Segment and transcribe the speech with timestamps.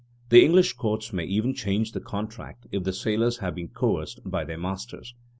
[0.29, 4.43] The English courts may even change the contract if the sailors have been coerced by
[4.43, 5.13] their masters.